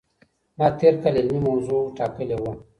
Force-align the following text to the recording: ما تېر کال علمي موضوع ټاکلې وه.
ما 0.57 0.67
تېر 0.79 0.93
کال 1.01 1.13
علمي 1.21 1.39
موضوع 1.47 1.81
ټاکلې 1.97 2.37
وه. 2.41 2.51